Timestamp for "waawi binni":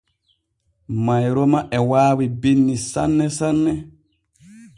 1.89-2.75